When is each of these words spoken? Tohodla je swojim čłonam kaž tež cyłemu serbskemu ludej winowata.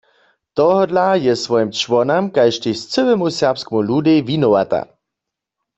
Tohodla 0.59 1.05
je 1.25 1.33
swojim 1.41 1.69
čłonam 1.79 2.23
kaž 2.37 2.53
tež 2.63 2.77
cyłemu 2.93 3.27
serbskemu 3.39 3.79
ludej 3.89 4.19
winowata. 4.29 4.81